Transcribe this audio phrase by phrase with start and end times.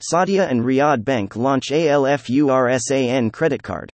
[0.00, 3.90] SAUDIA and Riyad Bank launch ALFURSAN credit card.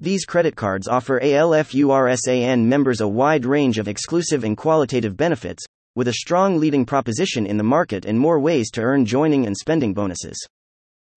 [0.00, 5.64] These credit cards offer ALFURSAN members a wide range of exclusive and qualitative benefits,
[5.96, 9.56] with a strong leading proposition in the market and more ways to earn joining and
[9.56, 10.38] spending bonuses.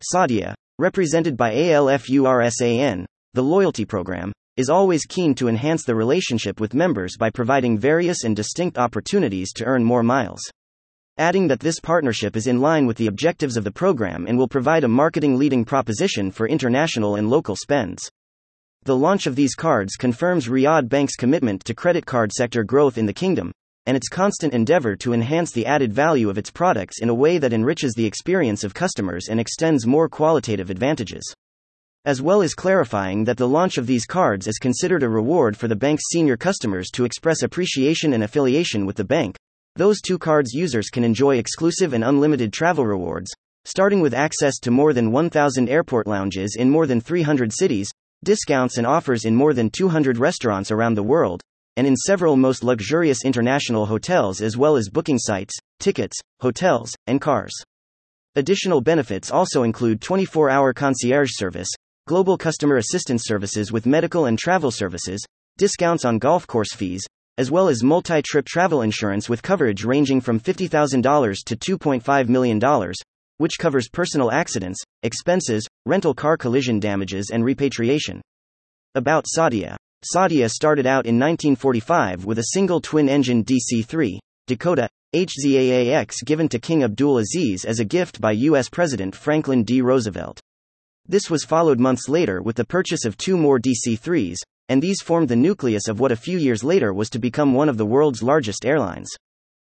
[0.01, 3.05] SAUDIA, represented by ALFURSAN,
[3.35, 8.23] the loyalty program, is always keen to enhance the relationship with members by providing various
[8.23, 10.41] and distinct opportunities to earn more miles
[11.17, 14.47] adding that this partnership is in line with the objectives of the program and will
[14.47, 18.09] provide a marketing leading proposition for international and local spends.
[18.83, 23.05] The launch of these cards confirms Riyad Bank's commitment to credit card sector growth in
[23.05, 23.51] the kingdom,
[23.87, 27.37] and its constant endeavor to enhance the added value of its products in a way
[27.37, 31.23] that enriches the experience of customers and extends more qualitative advantages.
[32.05, 35.67] As well as clarifying that the launch of these cards is considered a reward for
[35.67, 39.35] the bank's senior customers to express appreciation and affiliation with the bank,
[39.77, 43.31] those two cards users can enjoy exclusive and unlimited travel rewards,
[43.63, 47.87] starting with access to more than 1,000 airport lounges in more than 300 cities,
[48.23, 51.41] discounts and offers in more than 200 restaurants around the world,
[51.75, 57.21] and in several most luxurious international hotels as well as booking sites, tickets, hotels, and
[57.21, 57.53] cars.
[58.35, 61.69] Additional benefits also include 24 hour concierge service,
[62.07, 65.23] global customer assistance services with medical and travel services,
[65.57, 67.03] discounts on golf course fees,
[67.37, 72.59] as well as multi trip travel insurance with coverage ranging from $50,000 to $2.5 million,
[73.37, 78.21] which covers personal accidents, expenses, rental car collision damages, and repatriation.
[78.95, 84.87] About SAUDIA SAUDIA started out in 1945 with a single twin engine DC 3, Dakota,
[85.15, 88.69] HZAAX given to King Abdul Aziz as a gift by U.S.
[88.69, 89.81] President Franklin D.
[89.81, 90.39] Roosevelt.
[91.07, 94.37] This was followed months later with the purchase of two more DC 3s,
[94.69, 97.69] and these formed the nucleus of what a few years later was to become one
[97.69, 99.09] of the world's largest airlines.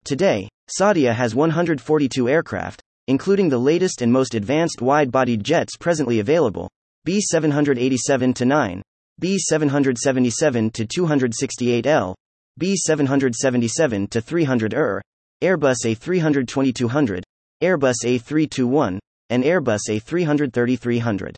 [0.06, 6.20] Today, SAUDIA has 142 aircraft, including the latest and most advanced wide bodied jets presently
[6.20, 6.70] available
[7.06, 8.82] B 787 9,
[9.20, 12.16] B 777 268L,
[12.58, 15.02] B 777 300 ER,
[15.42, 17.24] Airbus A320-200,
[17.64, 19.00] Airbus A321,
[19.30, 21.36] and Airbus A330-300.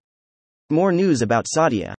[0.69, 1.93] More news about SAUDIA.